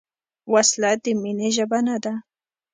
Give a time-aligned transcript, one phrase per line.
[0.53, 2.13] وسله د مینې ژبه نه ده